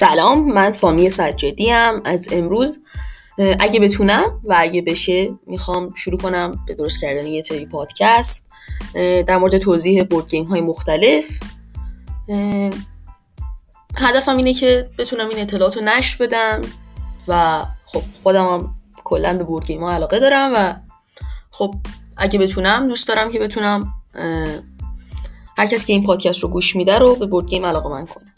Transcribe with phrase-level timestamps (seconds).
[0.00, 2.80] سلام من سامی سجادی ام از امروز
[3.38, 8.46] اگه بتونم و اگه بشه می‌خوام شروع کنم به درست کردن یه سری پادکست.
[9.26, 11.40] در مورد توضیح board game های مختلف
[13.96, 16.60] هدفم اینه که بتونم این اطلاعات رو نشر بدم
[17.28, 20.74] و خب خودم هم کلا به board game ها علاقه دارم و
[21.50, 21.74] خب
[22.16, 23.92] اگه بتونم دوست دارم که بتونم
[25.56, 28.30] هر کس که این پادکست رو گوش میده رو به بورد گیم علاقه من کنه.